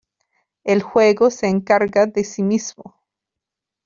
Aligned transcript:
El 0.63 0.81
juego 0.81 1.29
se 1.29 1.45
encarga 1.45 2.07
de 2.07 2.23
sí 2.23 2.41
mismo. 2.41 2.95